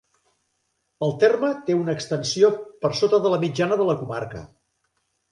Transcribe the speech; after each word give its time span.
El 1.07 1.11
terme 1.23 1.49
té 1.67 1.75
una 1.79 1.93
extensió 1.97 2.49
per 2.85 2.91
sota 3.01 3.19
de 3.25 3.33
la 3.33 3.39
mitjana 3.43 3.77
de 3.83 3.87
la 3.91 3.95
comarca. 3.99 4.43